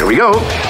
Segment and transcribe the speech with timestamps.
[0.00, 0.69] Here we go.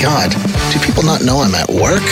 [0.00, 0.30] God,
[0.72, 2.02] do people not know I'm at work?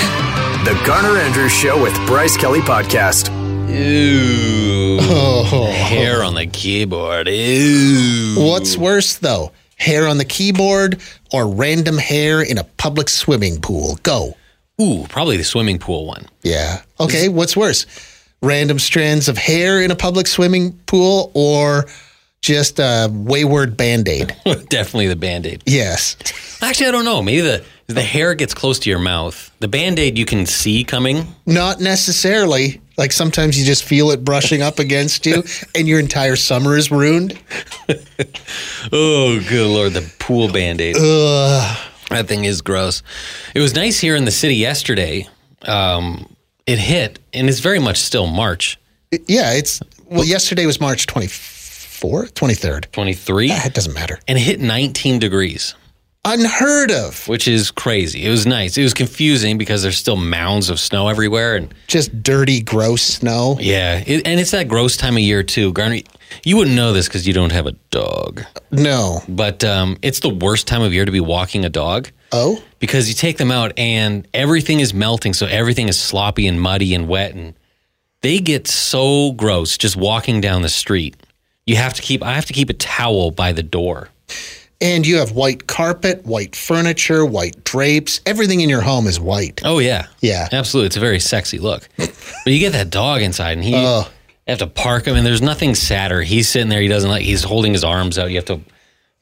[0.65, 3.29] The Garner Andrews Show with Bryce Kelly Podcast.
[3.69, 4.99] Ew.
[5.03, 5.71] Oh.
[5.71, 7.29] Hair on the keyboard.
[7.29, 8.37] Ew.
[8.39, 9.53] What's worse though?
[9.77, 11.03] Hair on the keyboard
[11.33, 13.99] or random hair in a public swimming pool?
[14.03, 14.35] Go.
[14.81, 16.27] Ooh, probably the swimming pool one.
[16.43, 16.81] Yeah.
[16.99, 17.85] Okay, what's worse?
[18.41, 21.85] Random strands of hair in a public swimming pool or
[22.41, 24.35] just a wayward band aid?
[24.69, 25.63] Definitely the band aid.
[25.67, 26.17] Yes.
[26.63, 27.23] Actually, I don't know.
[27.23, 29.51] Maybe the the hair gets close to your mouth.
[29.61, 31.27] The band aid you can see coming.
[31.47, 32.81] Not necessarily.
[32.97, 35.43] Like sometimes you just feel it brushing up against you
[35.75, 37.39] and your entire summer is ruined.
[38.93, 40.97] Oh, good lord, the pool band aid.
[40.97, 43.03] That thing is gross.
[43.55, 45.27] It was nice here in the city yesterday.
[45.63, 46.35] Um,
[46.67, 48.79] it hit, and it's very much still March
[49.11, 52.91] Yeah, it's well yesterday was March 24th, 23rd.
[52.93, 54.21] 23, Ah, It doesn't matter.
[54.29, 55.75] and it hit 19 degrees,
[56.27, 57.29] Unheard of.
[57.29, 58.25] which is crazy.
[58.25, 58.79] It was nice.
[58.79, 63.59] It was confusing because there's still mounds of snow everywhere, and Just dirty, gross snow.
[63.61, 65.73] yeah, it, and it's that gross time of year too.
[65.73, 65.99] Garner,
[66.43, 69.21] you wouldn't know this because you don't have a dog, No.
[69.29, 72.11] but um, it's the worst time of year to be walking a dog.
[72.33, 72.61] Oh?
[72.81, 76.93] because you take them out and everything is melting so everything is sloppy and muddy
[76.95, 77.55] and wet and
[78.23, 81.15] they get so gross just walking down the street
[81.65, 84.09] you have to keep i have to keep a towel by the door
[84.81, 88.21] And you have white carpet, white furniture, white drapes.
[88.27, 89.61] Everything in your home is white.
[89.65, 90.49] oh yeah Yeah.
[90.53, 92.13] absolutely it's a very sexy look but
[92.53, 94.01] you get that dog inside and he oh.
[94.47, 97.23] you have to park him and there's nothing sadder he's sitting there he doesn't like
[97.23, 98.61] he's holding his arms out you have to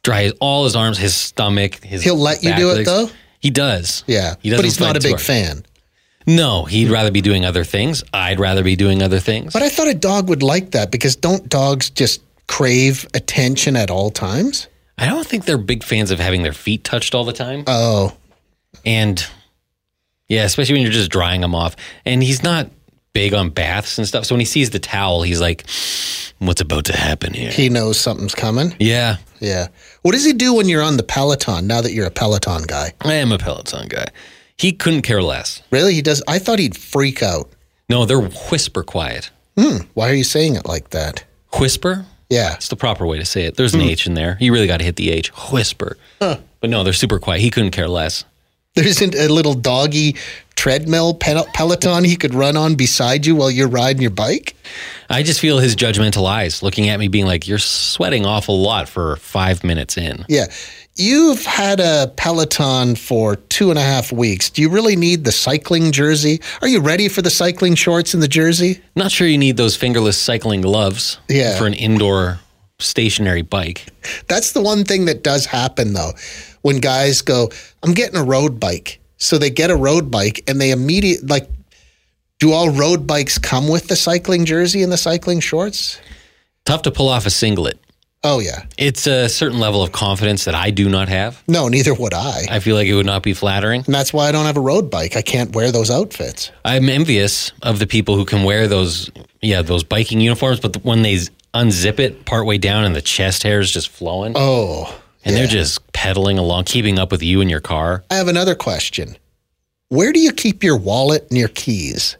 [0.02, 3.08] dry his- all his arms his stomach his He'll let you do it, though?
[3.38, 4.34] he does Yeah.
[4.40, 5.20] he but he's not a big hard.
[5.20, 5.64] fan.
[6.26, 9.68] no he'd rather be doing other things i'd rather be doing other things But I
[9.68, 14.66] thought a dog would like that because don't dogs just crave attention at all times?
[14.98, 17.64] I don't think they're big fans of having their feet touched all the time.
[17.66, 18.16] Oh,
[18.84, 19.24] and
[20.28, 21.76] yeah, especially when you're just drying them off.
[22.06, 22.70] And he's not
[23.12, 24.24] big on baths and stuff.
[24.24, 25.66] So when he sees the towel, he's like,
[26.38, 27.50] what's about to happen here?
[27.50, 28.74] he knows something's coming.
[28.78, 29.68] yeah, Yeah.
[30.02, 32.92] What does he do when you're on the Peloton now that you're a Peloton guy?
[33.02, 34.06] I am a Peloton guy.
[34.56, 35.62] He couldn't care less.
[35.70, 35.94] Really?
[35.94, 36.22] He does?
[36.28, 37.50] I thought he'd freak out.
[37.88, 39.30] No, they're whisper quiet.
[39.58, 39.78] Hmm.
[39.94, 41.24] Why are you saying it like that?
[41.58, 42.06] Whisper?
[42.32, 42.54] Yeah.
[42.54, 43.56] It's the proper way to say it.
[43.56, 43.88] There's an hmm.
[43.88, 44.38] H in there.
[44.40, 45.28] You really got to hit the H.
[45.52, 45.98] Whisper.
[46.18, 47.42] But no, they're super quiet.
[47.42, 48.24] He couldn't care less.
[48.74, 50.16] There isn't a little doggy
[50.54, 54.56] treadmill Pel- Peloton he could run on beside you while you're riding your bike?
[55.10, 58.88] I just feel his judgmental eyes looking at me, being like, "You're sweating awful lot
[58.88, 60.46] for five minutes in." Yeah.
[60.96, 64.50] You've had a Peloton for two and a half weeks.
[64.50, 66.40] Do you really need the cycling jersey?
[66.60, 68.82] Are you ready for the cycling shorts and the jersey?
[68.94, 71.56] Not sure you need those fingerless cycling gloves Yeah.
[71.56, 72.40] for an indoor
[72.78, 73.86] stationary bike.
[74.28, 76.12] That's the one thing that does happen though.
[76.60, 77.50] When guys go,
[77.82, 79.00] I'm getting a road bike.
[79.16, 81.48] So they get a road bike and they immediately like
[82.38, 85.98] do all road bikes come with the cycling jersey and the cycling shorts?
[86.66, 87.78] Tough to pull off a singlet.
[88.24, 88.66] Oh yeah.
[88.78, 91.42] It's a certain level of confidence that I do not have.
[91.48, 92.42] No, neither would I.
[92.48, 93.82] I feel like it would not be flattering.
[93.84, 95.16] And that's why I don't have a road bike.
[95.16, 96.52] I can't wear those outfits.
[96.64, 101.02] I'm envious of the people who can wear those, yeah, those biking uniforms, but when
[101.02, 101.18] they
[101.52, 104.96] unzip it partway down and the chest hair is just flowing, Oh.
[105.24, 108.04] and they're just pedaling along, keeping up with you in your car.
[108.08, 109.16] I have another question.
[109.88, 112.16] Where do you keep your wallet and your keys?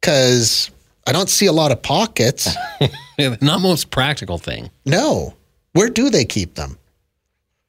[0.00, 0.70] Because
[1.06, 2.48] I don't see a lot of pockets.
[3.40, 4.70] Not most practical thing.
[4.84, 5.34] no.
[5.72, 6.78] Where do they keep them?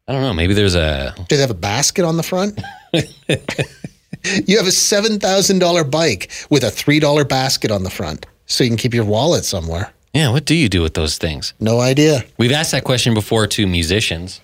[0.08, 0.34] I don't know.
[0.34, 2.62] Maybe there's a Do they have a basket on the front?
[2.94, 8.28] you have a $7,000 bike with a $3 basket on the front.
[8.46, 9.92] So you can keep your wallet somewhere.
[10.14, 10.30] yeah.
[10.30, 11.56] What do you do with those things?
[11.59, 12.24] No idea.
[12.38, 14.40] We've asked that question before to musicians.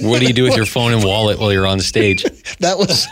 [0.00, 2.22] what do you do with your phone and wallet while you're on stage?
[2.60, 3.06] That was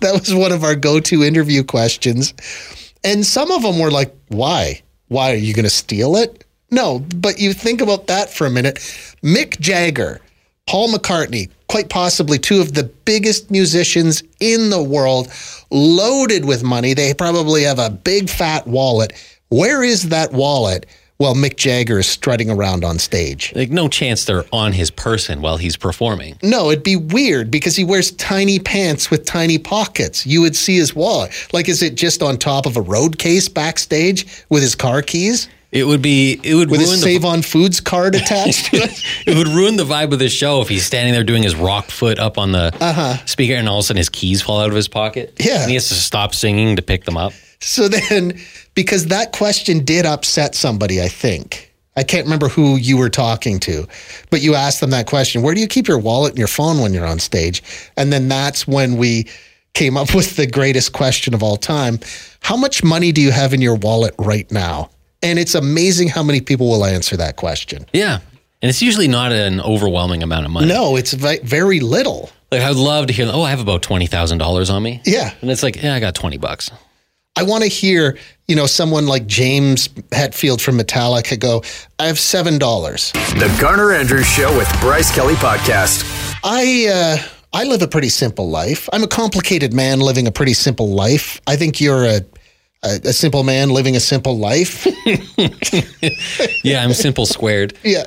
[0.00, 2.34] that was one of our go-to interview questions.
[3.04, 4.82] And some of them were like, "Why?
[5.10, 8.50] Why are you going to steal it?" No, but you think about that for a
[8.50, 8.76] minute.
[9.22, 10.20] Mick Jagger,
[10.66, 15.28] Paul McCartney, quite possibly two of the biggest musicians in the world,
[15.70, 16.94] loaded with money.
[16.94, 19.12] They probably have a big fat wallet.
[19.48, 20.86] Where is that wallet
[21.20, 23.52] while Mick Jagger is strutting around on stage.
[23.54, 26.38] Like no chance they're on his person while he's performing.
[26.42, 30.24] No, it'd be weird because he wears tiny pants with tiny pockets.
[30.24, 31.30] You would see his wallet.
[31.52, 35.46] Like, is it just on top of a road case backstage with his car keys?
[35.72, 38.78] It would be it would With ruin his the Save on Foods card attached to
[38.78, 39.04] it?
[39.26, 41.90] it would ruin the vibe of the show if he's standing there doing his rock
[41.90, 43.24] foot up on the uh-huh.
[43.26, 45.34] speaker and all of a sudden his keys fall out of his pocket.
[45.38, 45.60] Yeah.
[45.60, 47.34] And he has to stop singing to pick them up.
[47.60, 48.40] So then,
[48.74, 51.70] because that question did upset somebody, I think.
[51.96, 53.86] I can't remember who you were talking to,
[54.30, 56.80] but you asked them that question Where do you keep your wallet and your phone
[56.80, 57.62] when you're on stage?
[57.96, 59.28] And then that's when we
[59.74, 61.98] came up with the greatest question of all time
[62.40, 64.90] How much money do you have in your wallet right now?
[65.22, 67.84] And it's amazing how many people will answer that question.
[67.92, 68.20] Yeah.
[68.62, 70.66] And it's usually not an overwhelming amount of money.
[70.66, 72.30] No, it's very little.
[72.50, 75.02] Like I would love to hear, oh, I have about twenty thousand dollars on me.
[75.04, 75.34] Yeah.
[75.40, 76.70] And it's like, yeah, I got twenty bucks.
[77.40, 81.62] I want to hear, you know, someone like James Hetfield from Metallica go,
[81.98, 82.58] I have $7.
[83.38, 86.04] The Garner Andrews Show with Bryce Kelly Podcast.
[86.44, 87.16] I uh,
[87.54, 88.90] I live a pretty simple life.
[88.92, 91.40] I'm a complicated man living a pretty simple life.
[91.46, 92.20] I think you're a
[92.82, 94.86] a, a simple man living a simple life.
[96.62, 97.72] Yeah, I'm simple squared.
[97.82, 98.04] yeah,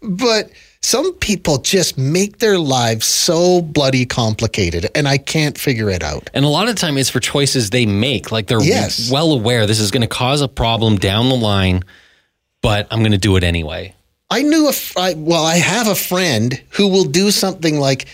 [0.00, 0.50] but
[0.88, 6.30] some people just make their lives so bloody complicated, and I can't figure it out.
[6.32, 8.32] And a lot of the time it's for choices they make.
[8.32, 9.10] Like they're Yes.
[9.10, 11.82] well aware this is going to cause a problem down the line,
[12.62, 13.94] but I'm going to do it anyway.
[14.30, 18.06] I knew a I, well, I have a friend who will do something like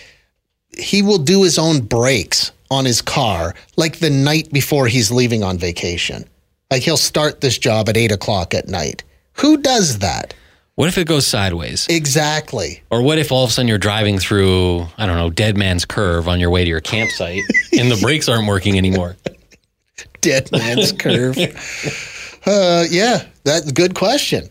[0.77, 5.43] he will do his own brakes on his car like the night before he's leaving
[5.43, 6.25] on vacation.
[6.69, 9.01] Like he'll start this job at eight o'clock at night.
[9.35, 10.33] Who does that?
[10.75, 11.87] What if it goes sideways?
[11.89, 12.83] Exactly.
[12.89, 15.85] Or what if all of a sudden you're driving through, I don't know, Dead Man's
[15.85, 17.43] Curve on your way to your campsite
[17.79, 19.15] and the brakes aren't working anymore?
[20.21, 21.37] Dead man's curve.
[22.47, 24.47] Uh, yeah, that's a good question.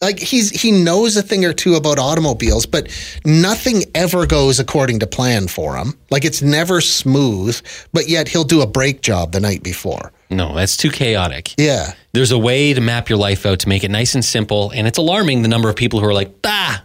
[0.00, 2.88] Like he's he knows a thing or two about automobiles, but
[3.26, 5.98] nothing ever goes according to plan for him.
[6.10, 7.60] Like it's never smooth,
[7.92, 10.10] but yet he'll do a brake job the night before.
[10.30, 11.54] No, that's too chaotic.
[11.58, 11.92] Yeah.
[12.14, 14.70] There's a way to map your life out to make it nice and simple.
[14.70, 16.78] And it's alarming the number of people who are like, "Bah,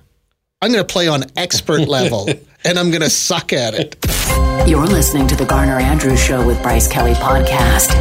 [0.61, 2.27] I'm going to play on expert level
[2.65, 3.95] and I'm going to suck at it.
[4.67, 7.93] You're listening to the Garner Andrews Show with Bryce Kelly Podcast.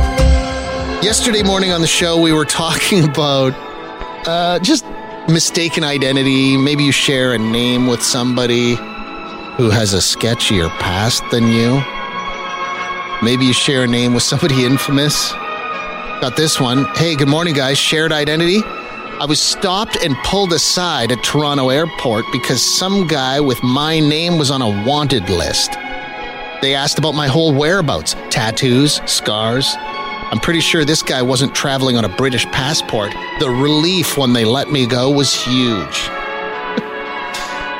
[1.05, 3.53] Yesterday morning on the show, we were talking about
[4.27, 4.85] uh, just
[5.29, 6.57] mistaken identity.
[6.57, 8.75] Maybe you share a name with somebody
[9.57, 11.83] who has a sketchier past than you.
[13.23, 15.33] Maybe you share a name with somebody infamous.
[16.21, 16.85] Got this one.
[16.97, 17.79] Hey, good morning, guys.
[17.79, 18.63] Shared identity.
[18.65, 24.39] I was stopped and pulled aside at Toronto Airport because some guy with my name
[24.39, 25.73] was on a wanted list.
[26.63, 29.75] They asked about my whole whereabouts tattoos, scars.
[30.31, 33.13] I'm pretty sure this guy wasn't traveling on a British passport.
[33.41, 36.09] The relief when they let me go was huge.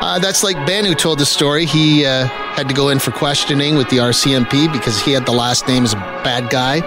[0.01, 1.67] uh, that's like Ben who told the story.
[1.67, 5.33] He uh, had to go in for questioning with the RCMP because he had the
[5.33, 6.81] last name as a bad guy.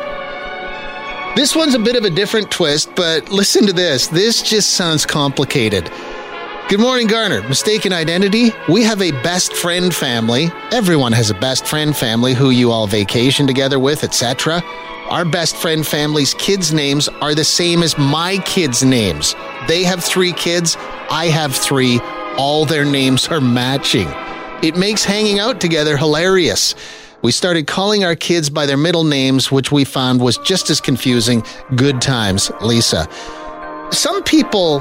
[1.36, 4.08] This one's a bit of a different twist, but listen to this.
[4.08, 5.92] This just sounds complicated.
[6.70, 7.48] Good morning, Garner.
[7.48, 8.52] Mistaken identity.
[8.68, 10.50] We have a best friend family.
[10.72, 14.62] Everyone has a best friend family who you all vacation together with, etc.
[15.10, 19.36] Our best friend family's kids' names are the same as my kids' names.
[19.66, 20.76] They have three kids.
[21.10, 22.02] I have three.
[22.38, 24.10] All their names are matching.
[24.62, 26.76] It makes hanging out together hilarious.
[27.22, 30.82] We started calling our kids by their middle names, which we found was just as
[30.82, 31.42] confusing.
[31.78, 33.08] Good times, Lisa.
[33.92, 34.80] Some people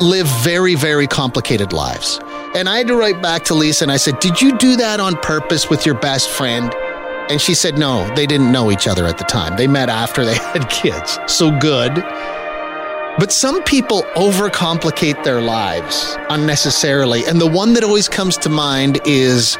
[0.00, 2.18] live very, very complicated lives.
[2.56, 4.98] And I had to write back to Lisa and I said, Did you do that
[4.98, 6.74] on purpose with your best friend?
[7.30, 9.56] And she said, No, they didn't know each other at the time.
[9.56, 11.18] They met after they had kids.
[11.26, 11.94] So good.
[13.18, 17.24] But some people overcomplicate their lives unnecessarily.
[17.26, 19.56] And the one that always comes to mind is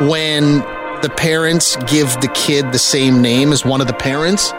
[0.00, 0.58] when
[1.02, 4.52] the parents give the kid the same name as one of the parents.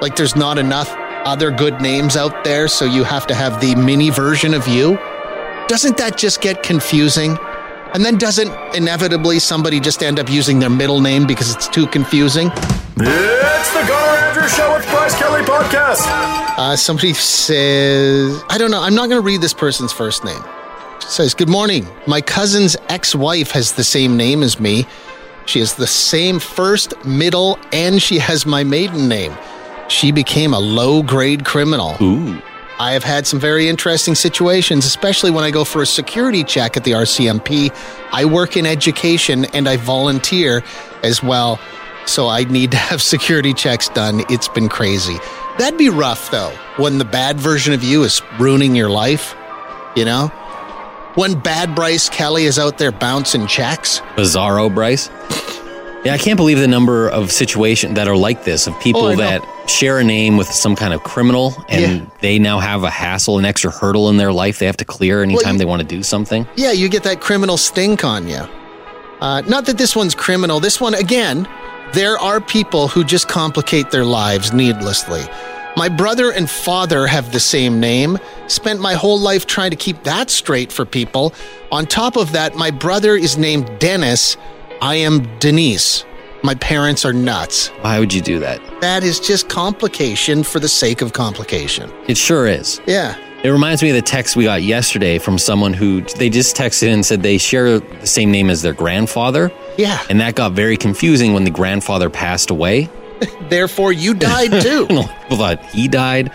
[0.00, 0.92] Like there's not enough
[1.24, 4.96] other good names out there, so you have to have the mini version of you.
[5.68, 7.38] Doesn't that just get confusing?
[7.94, 11.86] And then doesn't inevitably somebody just end up using their middle name because it's too
[11.86, 12.48] confusing?
[12.48, 16.00] It's the Garner Andrews Show with Bryce Kelly Podcast.
[16.56, 20.42] Uh, somebody says, I don't know, I'm not going to read this person's first name.
[20.96, 21.86] It says, Good morning.
[22.06, 24.86] My cousin's ex wife has the same name as me.
[25.44, 29.36] She has the same first, middle, and she has my maiden name.
[29.88, 31.96] She became a low grade criminal.
[32.00, 32.40] ooh.
[32.78, 36.76] I have had some very interesting situations, especially when I go for a security check
[36.76, 37.72] at the RCMP.
[38.12, 40.62] I work in education and I volunteer
[41.02, 41.60] as well,
[42.06, 44.22] so I need to have security checks done.
[44.28, 45.18] It's been crazy.
[45.58, 49.34] That'd be rough though, when the bad version of you is ruining your life,
[49.94, 50.28] you know?
[51.14, 54.00] When bad Bryce Kelly is out there bouncing checks.
[54.16, 55.10] Bizarro Bryce.
[56.04, 59.14] Yeah, I can't believe the number of situations that are like this of people Oh,
[59.14, 59.40] that
[59.72, 62.06] share a name with some kind of criminal and Yeah.
[62.20, 65.22] they now have a hassle, an extra hurdle in their life they have to clear
[65.22, 66.46] anytime you- they want to do something.
[66.56, 68.42] Yeah, you get that criminal stink on you.
[69.20, 70.58] Uh, not that this one's criminal.
[70.60, 71.46] This one, again,
[71.92, 75.22] there are people who just complicate their lives needlessly.
[75.76, 78.18] My brother and father have the same name.
[78.48, 81.32] Spent my whole life trying to keep that straight for people.
[81.70, 84.36] On top of that, my brother is named Dennis.
[84.82, 86.04] I am Denise.
[86.44, 87.68] My parents are nuts.
[87.82, 88.60] Why would you do that?
[88.80, 91.90] That is just complication for the sake of complication.
[92.08, 92.80] It sure is.
[92.86, 93.16] Yeah.
[93.44, 96.92] It reminds me of the text we got yesterday from someone who they just texted
[96.92, 99.52] and said they share the same name as their grandfather.
[99.78, 100.00] Yeah.
[100.10, 102.88] And that got very confusing when the grandfather passed away.
[103.48, 104.86] Therefore, you died too.
[105.30, 106.32] but he died.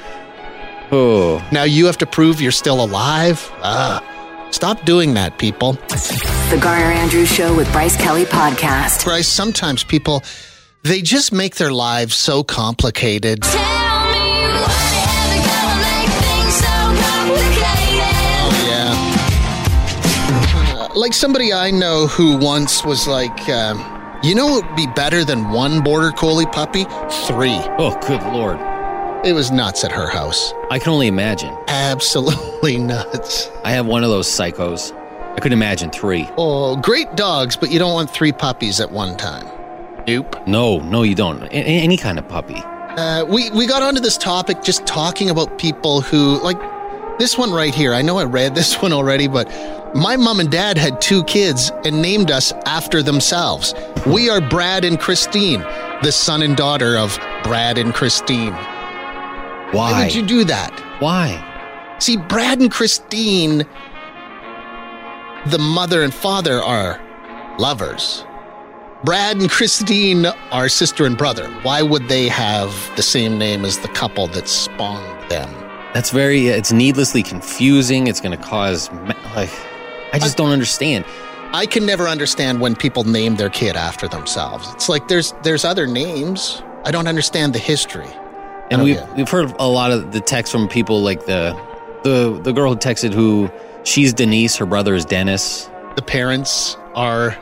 [0.90, 3.52] Oh, Now you have to prove you're still alive?
[3.62, 4.02] Ah,
[4.52, 5.74] stop doing that, people.
[5.74, 9.04] The Garner Andrews Show with Bryce Kelly Podcast.
[9.04, 10.24] Bryce, sometimes people,
[10.84, 13.40] they just make their lives so complicated.
[18.50, 18.94] Oh yeah.
[20.80, 23.80] Uh, like somebody I know who once was like, um,
[24.24, 26.86] you know what would be better than one border collie puppy?
[27.28, 27.60] Three.
[27.78, 28.58] oh, good lord!
[29.28, 30.54] It was nuts at her house.
[30.72, 31.54] I can only imagine.
[31.68, 33.50] Absolutely nuts.
[33.66, 34.94] I have one of those psychos.
[35.36, 36.30] I could imagine three.
[36.38, 39.46] Oh, great dogs, but you don't want three puppies at one time.
[40.08, 40.48] Nope.
[40.48, 41.44] No, no, you don't.
[41.44, 42.56] A- any kind of puppy.
[42.56, 46.58] Uh, we we got onto this topic just talking about people who like
[47.20, 47.94] this one right here.
[47.94, 49.50] I know I read this one already, but
[49.94, 53.74] my mom and dad had two kids and named us after themselves.
[54.06, 55.60] We are Brad and Christine,
[56.02, 58.56] the son and daughter of Brad and Christine.
[59.72, 60.04] Why Why?
[60.06, 60.72] would you do that?
[61.00, 61.44] Why?
[62.00, 63.66] See, Brad and Christine,
[65.48, 67.02] the mother and father are
[67.58, 68.24] lovers.
[69.04, 71.48] Brad and Christine are sister and brother.
[71.62, 75.50] Why would they have the same name as the couple that spawned them?
[75.94, 76.48] That's very.
[76.48, 78.08] It's needlessly confusing.
[78.08, 78.92] It's going to cause
[79.36, 79.52] like.
[80.14, 81.06] I just don't understand.
[81.54, 84.72] I can never understand when people name their kid after themselves.
[84.74, 86.62] It's like there's there's other names.
[86.86, 88.10] I don't understand the history.
[88.70, 89.14] And Oh, we've yeah.
[89.16, 91.58] we've heard a lot of the texts from people like the
[92.04, 93.50] the the girl who texted who
[93.84, 97.38] she's Denise, her brother is Dennis, The parents are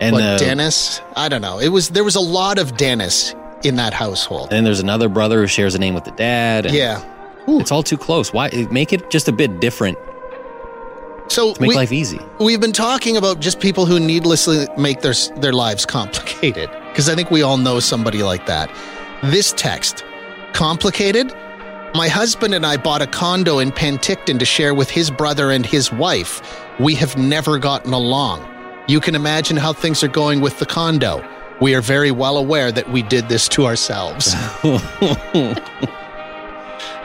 [0.00, 1.00] and what the, Dennis?
[1.16, 1.58] I don't know.
[1.58, 3.34] It was there was a lot of Dennis
[3.64, 4.48] in that household.
[4.48, 6.66] and then there's another brother who shares a name with the dad.
[6.66, 7.02] And Yeah.
[7.48, 8.32] it's all too close.
[8.32, 9.98] Why make it just a bit different
[11.28, 12.20] So to make we, life easy?
[12.38, 17.14] We've been talking about just people who needlessly make their their lives complicated because I
[17.16, 18.70] think we all know somebody like that.
[19.24, 20.04] This text,
[20.56, 21.32] complicated.
[21.94, 25.66] My husband and I bought a condo in Penticton to share with his brother and
[25.66, 26.40] his wife.
[26.80, 28.48] We have never gotten along.
[28.88, 31.22] You can imagine how things are going with the condo.
[31.60, 34.34] We are very well aware that we did this to ourselves.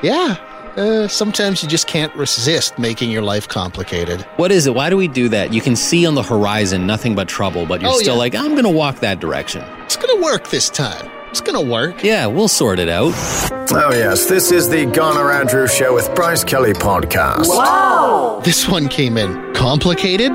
[0.02, 0.38] yeah,
[0.78, 4.22] uh, sometimes you just can't resist making your life complicated.
[4.38, 4.76] What is it?
[4.76, 5.54] Why do we do that?
[5.54, 8.20] You can see on the horizon nothing but trouble, but you're Oh, still yeah.
[8.20, 9.64] like, I'm going to walk that direction.
[9.84, 11.10] It's gonna work this time.
[11.32, 12.04] It's gonna work.
[12.04, 13.14] Yeah, we'll sort it out.
[13.74, 17.48] Oh, yes, this is the Garner Andrew Show with Bryce Kelly podcast.
[17.48, 18.42] Wow.
[18.44, 20.34] This one came in complicated.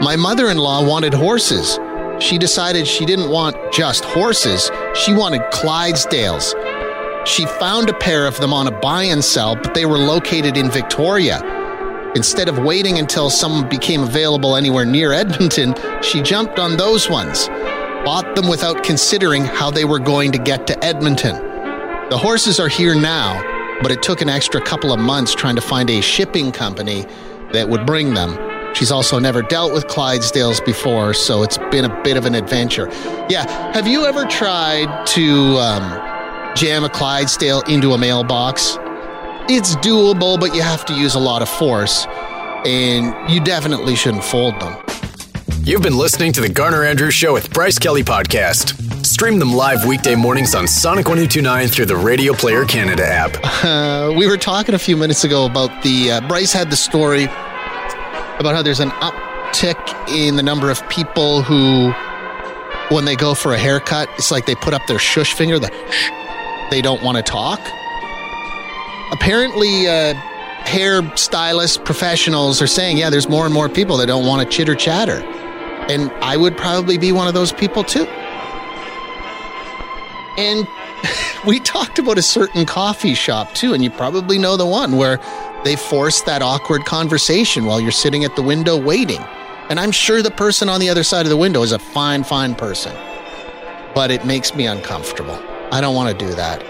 [0.00, 1.78] My mother in law wanted horses.
[2.20, 6.54] She decided she didn't want just horses, she wanted Clydesdales.
[7.26, 10.56] She found a pair of them on a buy and sell, but they were located
[10.56, 11.42] in Victoria.
[12.16, 17.48] Instead of waiting until some became available anywhere near Edmonton, she jumped on those ones.
[18.04, 21.36] Bought them without considering how they were going to get to Edmonton.
[22.08, 23.42] The horses are here now,
[23.82, 27.06] but it took an extra couple of months trying to find a shipping company
[27.52, 28.38] that would bring them.
[28.74, 32.88] She's also never dealt with Clydesdales before, so it's been a bit of an adventure.
[33.28, 38.78] Yeah, have you ever tried to um, jam a Clydesdale into a mailbox?
[39.48, 42.06] It's doable, but you have to use a lot of force,
[42.64, 44.76] and you definitely shouldn't fold them.
[45.62, 49.04] You've been listening to the Garner Andrews Show with Bryce Kelly podcast.
[49.04, 53.36] Stream them live weekday mornings on Sonic 1029 through the Radio Player Canada app.
[53.62, 57.24] Uh, we were talking a few minutes ago about the uh, Bryce had the story
[57.24, 61.92] about how there's an uptick in the number of people who,
[62.94, 65.70] when they go for a haircut, it's like they put up their shush finger, the
[65.90, 66.10] shh,
[66.70, 67.60] they don't want to talk.
[69.12, 70.14] Apparently, uh,
[70.64, 74.56] hair stylists, professionals are saying, yeah, there's more and more people that don't want to
[74.56, 75.20] chitter chatter.
[75.90, 78.04] And I would probably be one of those people too.
[80.38, 80.64] And
[81.46, 85.18] we talked about a certain coffee shop too, and you probably know the one where
[85.64, 89.20] they force that awkward conversation while you're sitting at the window waiting.
[89.68, 92.22] And I'm sure the person on the other side of the window is a fine,
[92.22, 92.96] fine person.
[93.92, 95.42] But it makes me uncomfortable.
[95.72, 96.62] I don't want to do that.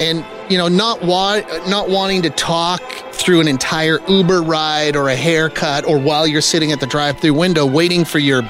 [0.00, 2.80] And you know, not wa- not wanting to talk
[3.26, 7.34] through an entire Uber ride or a haircut or while you're sitting at the drive-through
[7.34, 8.48] window waiting for your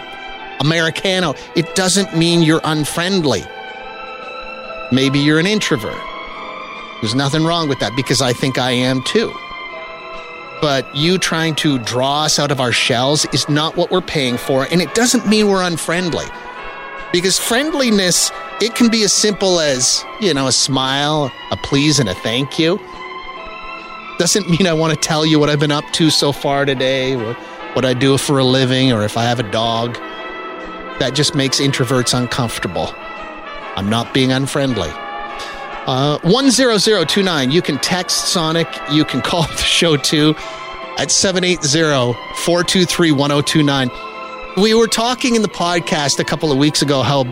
[0.61, 3.43] Americano, it doesn't mean you're unfriendly.
[4.93, 5.99] Maybe you're an introvert.
[7.01, 9.33] There's nothing wrong with that because I think I am too.
[10.61, 14.37] But you trying to draw us out of our shells is not what we're paying
[14.37, 16.27] for, and it doesn't mean we're unfriendly.
[17.13, 18.31] Because friendliness,
[18.61, 22.59] it can be as simple as, you know, a smile, a please, and a thank
[22.59, 22.79] you.
[24.19, 27.17] Doesn't mean I want to tell you what I've been up to so far today,
[27.17, 27.37] what,
[27.75, 29.95] what I do for a living, or if I have a dog.
[30.99, 32.95] That just makes introverts uncomfortable.
[33.77, 34.89] I'm not being unfriendly.
[35.87, 40.35] Uh, 10029, you can text Sonic, you can call the show too
[40.99, 43.91] at 780 423 1029.
[44.57, 47.25] We were talking in the podcast a couple of weeks ago how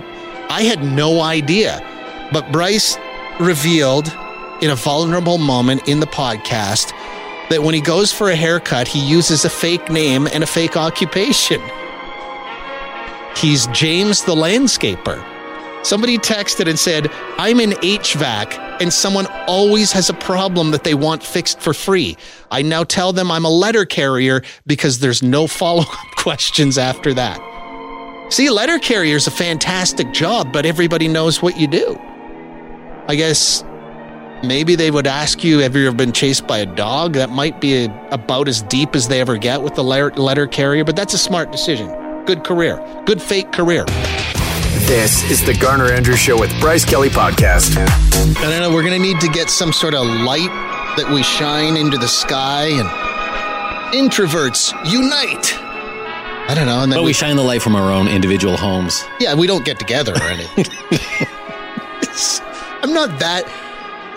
[0.51, 1.81] I had no idea,
[2.31, 2.99] but Bryce
[3.41, 4.15] revealed
[4.61, 6.93] in a vulnerable moment in the podcast
[7.51, 10.77] that when he goes for a haircut, he uses a fake name and a fake
[10.77, 11.61] occupation.
[13.37, 15.23] He's James the landscaper.
[15.85, 20.95] Somebody texted and said, I'm in HVAC, and someone always has a problem that they
[20.95, 22.17] want fixed for free.
[22.51, 27.13] I now tell them I'm a letter carrier because there's no follow up questions after
[27.15, 27.39] that.
[28.31, 32.01] See, letter carrier is a fantastic job, but everybody knows what you do.
[33.07, 33.63] I guess
[34.47, 37.15] maybe they would ask you, Have you ever been chased by a dog?
[37.15, 40.47] That might be a, about as deep as they ever get with the letter, letter
[40.47, 41.89] carrier, but that's a smart decision.
[42.25, 43.85] Good career, good fake career.
[44.87, 47.77] This is the Garner Andrews Show with Bryce Kelly Podcast.
[47.77, 48.73] I don't know.
[48.75, 50.51] We're going to need to get some sort of light
[50.97, 52.89] that we shine into the sky and
[53.95, 55.55] introverts unite.
[56.47, 56.81] I don't know.
[56.83, 59.03] And then But we, we shine the light from our own individual homes.
[59.21, 60.67] yeah, we don't get together or anything.
[62.83, 63.45] I'm not that.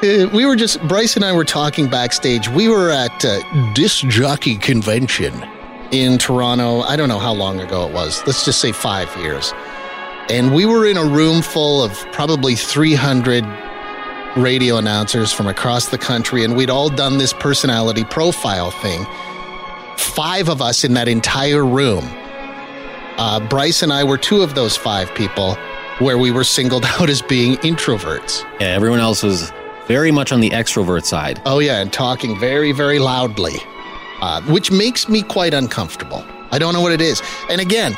[0.04, 2.48] Uh, we were just Bryce and I were talking backstage.
[2.50, 5.44] We were at uh, Disc Jockey Convention
[5.92, 6.82] in Toronto.
[6.82, 8.22] I don't know how long ago it was.
[8.28, 9.54] Let's just say five years.
[10.30, 13.44] And we were in a room full of probably 300
[14.38, 19.04] radio announcers from across the country, and we'd all done this personality profile thing.
[19.98, 22.06] Five of us in that entire room.
[23.18, 25.56] Uh, Bryce and I were two of those five people
[25.98, 28.44] where we were singled out as being introverts.
[28.60, 29.52] Yeah, everyone else was
[29.88, 31.42] very much on the extrovert side.
[31.46, 33.56] Oh, yeah, and talking very, very loudly,
[34.22, 36.24] uh, which makes me quite uncomfortable.
[36.52, 37.22] I don't know what it is.
[37.50, 37.98] And again,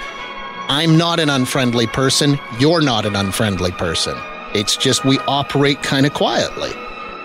[0.70, 2.40] I'm not an unfriendly person.
[2.60, 4.16] You're not an unfriendly person.
[4.54, 6.72] It's just we operate kind of quietly.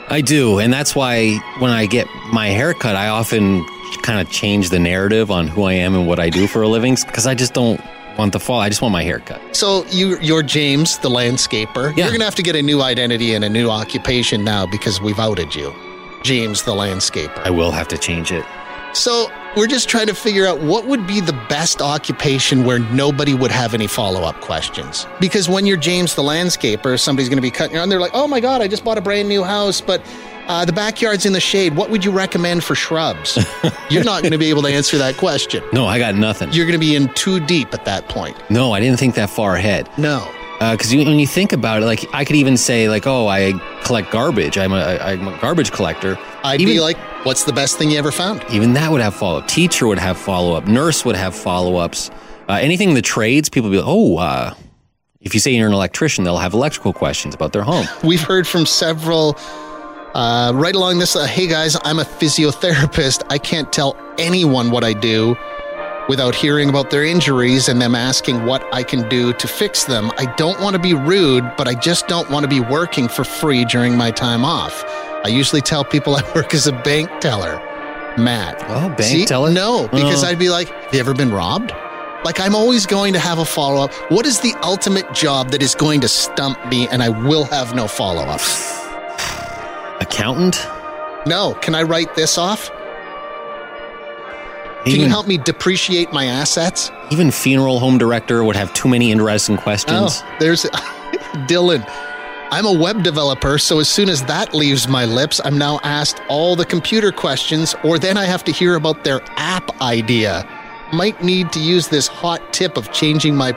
[0.09, 3.65] I do, and that's why when I get my haircut, I often
[4.03, 6.69] kind of change the narrative on who I am and what I do for a
[6.69, 7.81] living because I just don't
[8.19, 8.61] want the fall.
[8.61, 9.57] I just want my haircut.
[9.57, 11.97] So you, you're James, the landscaper.
[11.97, 12.05] Yeah.
[12.05, 15.19] You're gonna have to get a new identity and a new occupation now because we've
[15.19, 15.75] outed you,
[16.23, 17.39] James, the landscaper.
[17.39, 18.45] I will have to change it.
[18.93, 23.35] So we're just trying to figure out what would be the best occupation where nobody
[23.35, 25.07] would have any follow up questions.
[25.21, 27.89] Because when you're James the landscaper, somebody's going to be cutting your lawn.
[27.89, 30.01] They're like, oh my God, I just bought a brand new house, but
[30.47, 31.77] uh, the backyard's in the shade.
[31.77, 33.39] What would you recommend for shrubs?
[33.91, 35.63] you're not going to be able to answer that question.
[35.73, 36.53] No, I got nothing.
[36.53, 38.37] You're going to be in too deep at that point.
[38.51, 39.89] no, I didn't think that far ahead.
[39.99, 40.29] No.
[40.61, 43.53] Because you when you think about it, like I could even say like, oh, I
[43.85, 44.57] collect garbage.
[44.57, 46.17] I'm a I'm a garbage collector.
[46.43, 48.43] I'd even, be like, what's the best thing you ever found?
[48.51, 49.49] even that would have follow up.
[49.49, 50.67] Teacher would have follow up.
[50.67, 52.11] Nurse would have follow ups.
[52.49, 54.55] Uh, anything in the trades, people would be like, oh, uh,
[55.21, 57.87] if you say you're an electrician, they'll have electrical questions about their home.
[58.05, 59.37] We've heard from several
[60.15, 61.17] uh, right along this.
[61.17, 63.23] Uh, hey guys, I'm a physiotherapist.
[63.31, 65.37] I can't tell anyone what I do
[66.09, 70.11] without hearing about their injuries and them asking what I can do to fix them.
[70.19, 73.25] I don't want to be rude, but I just don't want to be working for
[73.25, 74.85] free during my time off.
[75.25, 77.57] I usually tell people I work as a bank teller.
[78.17, 78.63] Matt.
[78.69, 79.25] Oh, bank See?
[79.25, 79.51] teller?
[79.51, 80.29] No, because Oh.
[80.29, 81.73] I'd be like, have you ever been robbed?
[82.25, 83.93] Like, I'm always going to have a follow up.
[84.11, 87.75] What is the ultimate job that is going to stump me and I will have
[87.75, 88.41] no follow up?
[90.15, 90.65] Accountant?
[91.27, 91.55] No.
[91.61, 92.71] Can I write this off?
[94.85, 96.93] Can you help me depreciate my assets?
[97.11, 100.23] Even funeral home director would have too many interesting questions.
[100.23, 100.63] Oh, there's
[101.49, 101.85] Dylan.
[102.53, 106.21] I'm a web developer, so as soon as that leaves my lips, I'm now asked
[106.29, 110.47] all the computer questions, or then I have to hear about their app idea.
[110.93, 113.51] Might need to use this hot tip of changing my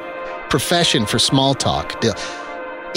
[0.50, 2.02] profession for small talk.
[2.02, 2.16] Dil-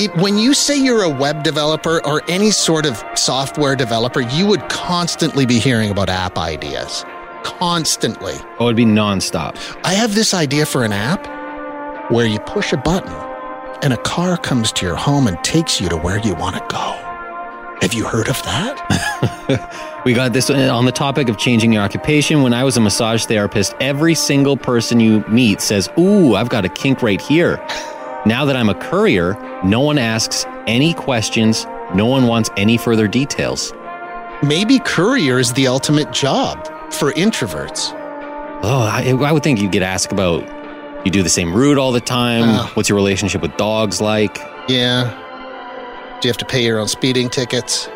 [0.04, 4.46] it, when you say you're a web developer or any sort of software developer, you
[4.46, 7.04] would constantly be hearing about app ideas.
[7.42, 8.34] Constantly.
[8.58, 9.56] Oh, it'd be nonstop.
[9.84, 13.12] I have this idea for an app where you push a button
[13.82, 16.66] and a car comes to your home and takes you to where you want to
[16.68, 16.96] go.
[17.80, 19.86] Have you heard of that?
[20.04, 22.40] We got this uh, on the topic of changing your occupation.
[22.40, 26.64] When I was a massage therapist, every single person you meet says, Ooh, I've got
[26.64, 27.62] a kink right here.
[28.26, 31.66] Now that I'm a courier, no one asks any questions.
[31.94, 33.72] No one wants any further details.
[34.42, 37.92] Maybe courier is the ultimate job for introverts.
[38.62, 40.42] Oh, I, I would think you'd get asked about
[41.04, 42.42] you do the same route all the time.
[42.44, 42.70] Oh.
[42.74, 44.38] What's your relationship with dogs like?
[44.68, 45.16] Yeah.
[46.20, 47.88] Do you have to pay your own speeding tickets?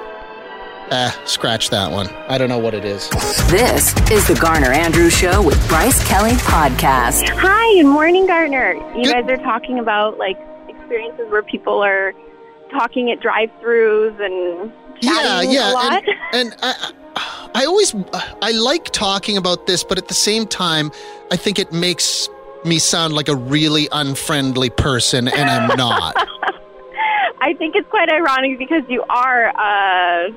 [0.97, 2.07] Ah, scratch that one.
[2.29, 3.09] I don't know what it is.
[3.51, 7.29] This is the Garner Andrews Show with Bryce Kelly Podcast.
[7.31, 8.75] Hi, good morning, Garner.
[8.97, 12.13] You Good- guys are talking about like experiences where people are
[12.71, 15.73] talking at drive-throughs and Yeah, chatting yeah.
[15.73, 15.93] a lot.
[15.93, 16.93] And, and I,
[17.57, 17.93] I always,
[18.41, 20.93] I like talking about this, but at the same time,
[21.33, 22.29] I think it makes
[22.65, 26.15] me sound like a really unfriendly person, and I'm not.
[27.41, 30.29] I think it's quite ironic because you are a,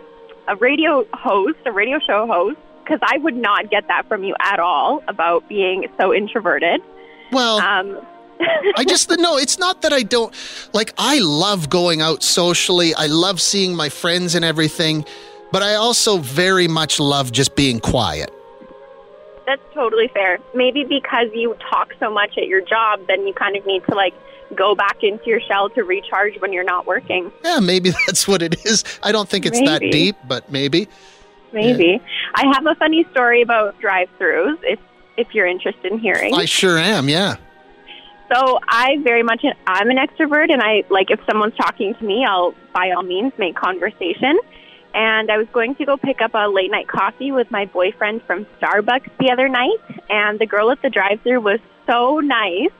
[0.48, 2.58] a radio host, a radio show host.
[2.84, 6.80] Because I would not get that from you at all about being so introverted.
[7.34, 8.00] Well, Um,
[8.78, 10.34] I just no, it's not that I don't
[10.74, 12.94] like I love going out socially.
[12.96, 15.06] I love seeing my friends and everything,
[15.52, 18.32] but I also very much love just being quiet.
[19.46, 20.40] That's totally fair.
[20.54, 23.96] Maybe because you talk so much at your job, then you kind of need to
[23.96, 24.14] like
[24.56, 27.32] go back into your shell to recharge when you're not working.
[27.44, 28.84] Yeah, maybe that's what it is.
[29.04, 30.88] I don't think it's that deep, but maybe.
[31.54, 32.02] Maybe.
[32.36, 34.80] I have a funny story about drive-throughs if
[35.16, 36.36] if you're interested in hearing.
[36.36, 37.38] I sure am, yeah.
[38.32, 42.26] So I very much I'm an extrovert, and I like if someone's talking to me,
[42.26, 44.38] I'll by all means make conversation.
[44.94, 48.24] And I was going to go pick up a late night coffee with my boyfriend
[48.24, 49.78] from Starbucks the other night,
[50.10, 52.72] and the girl at the drive-through was so nice,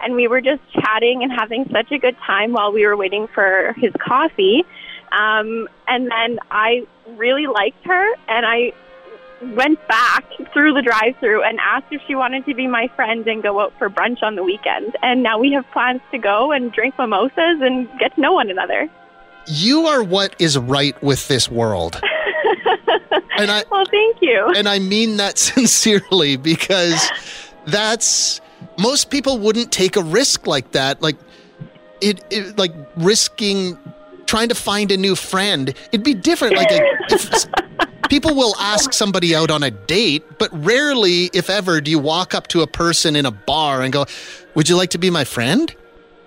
[0.00, 3.26] and we were just chatting and having such a good time while we were waiting
[3.34, 4.64] for his coffee.
[5.12, 8.72] Um, and then I really liked her, and I
[9.54, 13.42] went back through the drive-through and asked if she wanted to be my friend and
[13.42, 14.96] go out for brunch on the weekend.
[15.02, 18.50] And now we have plans to go and drink mimosas and get to know one
[18.50, 18.88] another.
[19.46, 22.00] You are what is right with this world.
[23.38, 24.52] and I Well, thank you.
[24.56, 27.10] and I mean that sincerely because
[27.66, 28.40] that's
[28.78, 31.02] most people wouldn't take a risk like that.
[31.02, 31.16] Like
[32.00, 33.78] it, it like risking
[34.26, 35.74] trying to find a new friend.
[35.92, 36.56] It'd be different.
[36.56, 41.90] Like a, people will ask somebody out on a date, but rarely, if ever, do
[41.90, 44.06] you walk up to a person in a bar and go,
[44.54, 45.74] "Would you like to be my friend?"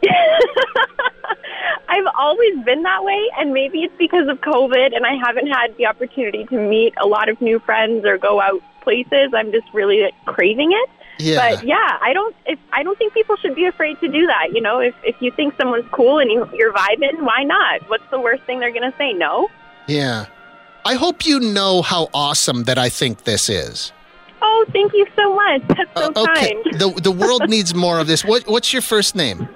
[1.90, 5.76] I've always been that way, and maybe it's because of COVID, and I haven't had
[5.78, 9.32] the opportunity to meet a lot of new friends or go out places.
[9.34, 10.90] I'm just really craving it.
[11.20, 11.56] Yeah.
[11.56, 12.36] But yeah, I don't.
[12.46, 14.48] If I don't think people should be afraid to do that.
[14.54, 17.88] You know, if if you think someone's cool and you, you're vibing, why not?
[17.90, 19.12] What's the worst thing they're going to say?
[19.14, 19.50] No.
[19.88, 20.26] Yeah.
[20.86, 23.92] I hope you know how awesome that I think this is.
[24.42, 25.62] Oh, thank you so much.
[25.68, 26.54] That's so Uh, okay.
[26.64, 26.80] kind.
[26.80, 28.24] The the world needs more of this.
[28.24, 29.48] What what's your first name?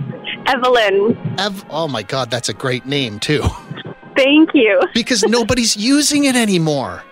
[0.46, 1.64] Evelyn, Ev.
[1.70, 3.44] Oh my God, that's a great name too.
[4.18, 4.82] thank you.
[4.94, 7.04] Because nobody's using it anymore.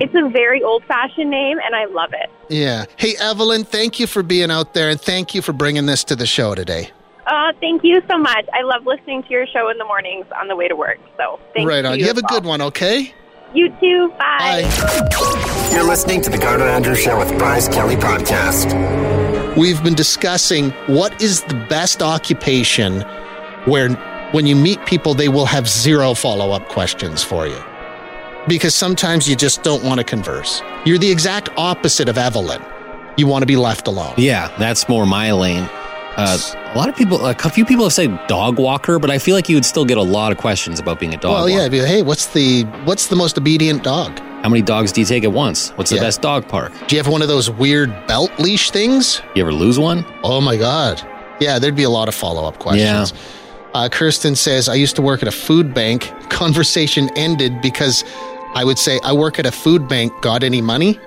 [0.00, 2.30] It's a very old fashioned name, and I love it.
[2.48, 2.86] Yeah.
[2.96, 6.16] Hey Evelyn, thank you for being out there, and thank you for bringing this to
[6.16, 6.90] the show today.
[7.26, 8.46] Uh, thank you so much.
[8.54, 10.98] I love listening to your show in the mornings on the way to work.
[11.18, 11.68] So thank you.
[11.68, 11.94] right on.
[11.94, 12.02] you.
[12.02, 13.12] You have a good one, okay?
[13.54, 14.08] You too.
[14.18, 14.62] Bye.
[14.62, 15.70] Bye.
[15.72, 19.56] You're listening to the Garner Andrews Show with Bryce Kelly Podcast.
[19.56, 23.02] We've been discussing what is the best occupation
[23.64, 23.90] where
[24.32, 27.58] when you meet people, they will have zero follow up questions for you.
[28.48, 30.62] Because sometimes you just don't want to converse.
[30.84, 32.62] You're the exact opposite of Evelyn.
[33.16, 34.14] You want to be left alone.
[34.16, 35.68] Yeah, that's more my lane.
[36.16, 36.36] Uh,
[36.74, 39.48] a lot of people, a few people have said dog walker, but I feel like
[39.48, 41.62] you would still get a lot of questions about being a dog Well, walker.
[41.62, 41.68] yeah.
[41.68, 44.18] Be like, Hey, what's the what's the most obedient dog?
[44.42, 45.70] How many dogs do you take at once?
[45.76, 46.02] What's the Yeah.
[46.02, 46.72] best dog park?
[46.88, 49.20] Do you have one of those weird belt leash things?
[49.34, 50.04] You ever lose one?
[50.24, 51.00] Oh my God.
[51.40, 53.12] Yeah, there'd be a lot of follow up questions.
[53.74, 56.10] Uh, Kirsten says, I used to work at a food bank.
[56.30, 58.02] Conversation ended because
[58.54, 60.12] I would say, I work at a food bank.
[60.22, 60.98] Got any money?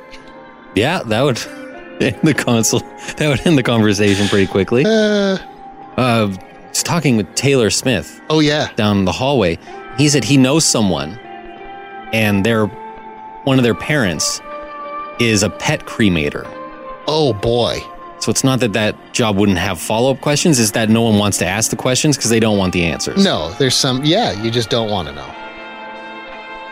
[0.75, 1.37] Yeah, that would
[2.01, 2.81] end the console.
[3.17, 4.85] That would end the conversation pretty quickly.
[4.85, 5.37] Uh,
[5.97, 6.27] Uh,
[6.69, 8.71] just talking with Taylor Smith oh, yeah.
[8.75, 9.57] down the hallway.
[9.97, 11.19] He said he knows someone,
[12.13, 12.67] and their
[13.43, 14.39] one of their parents
[15.19, 16.45] is a pet cremator.
[17.07, 17.79] Oh, boy.
[18.19, 21.17] So it's not that that job wouldn't have follow up questions, it's that no one
[21.17, 23.23] wants to ask the questions because they don't want the answers.
[23.23, 25.27] No, there's some, yeah, you just don't want to know.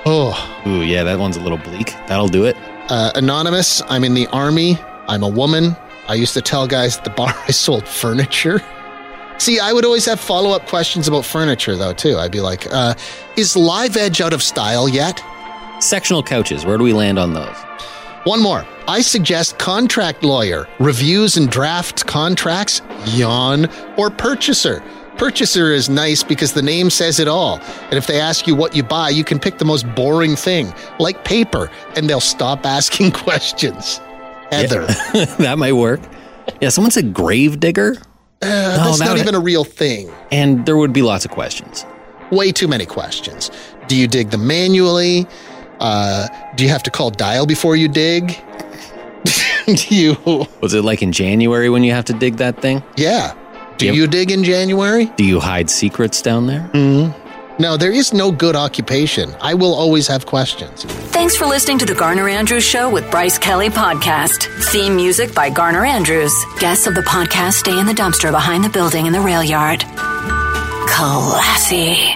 [0.06, 1.92] Oh, Ooh, yeah, that one's a little bleak.
[2.08, 2.56] That'll do it.
[2.90, 3.82] uh, anonymous.
[3.90, 4.78] I'm in the army.
[5.08, 5.76] I'm a woman.
[6.08, 8.62] I used to tell guys at the bar I sold furniture.
[9.38, 12.18] See, I would always have follow up questions about furniture, though, too.
[12.18, 12.94] I'd be like, uh,
[13.38, 15.22] is Live Edge out of style yet?
[15.80, 17.56] Sectional couches, where do we land on those?
[18.26, 18.66] One more.
[18.88, 24.84] I suggest contract lawyer, reviews and drafts contracts, yawn, or purchaser.
[25.18, 27.60] Purchaser is nice because the name says it all.
[27.86, 30.74] And if they ask you what you buy, you can pick the most boring thing,
[31.00, 34.00] like paper, and they'll stop asking questions.
[34.52, 34.86] Heather.
[35.40, 36.00] that might work.
[36.62, 37.96] Yeah, someone said grave digger,
[38.42, 40.10] Uh, that's that not would- even a real thing.
[40.32, 41.86] and there would be lots of questions.
[42.32, 43.50] Way too many questions.
[43.88, 45.28] Do you dig them manually?
[45.80, 48.38] Uh, do you have to call dial before you dig?
[49.66, 50.16] do you?
[50.62, 52.84] Was it like in January when you have to dig that thing?
[52.98, 53.34] Yeah.
[53.78, 53.96] Do Yep.
[53.96, 55.06] you dig in January?
[55.16, 56.70] Do you hide secrets down there?
[57.60, 59.36] No, there is no good occupation.
[59.42, 60.84] I will always have questions.
[61.12, 64.48] Thanks for listening to the Garner Andrews Show with Bryce Kelly Podcast.
[64.72, 66.34] Theme music by Garner Andrews.
[66.60, 69.84] Guests of the podcast stay in the dumpster behind the building in the rail yard.
[70.88, 72.16] Classy.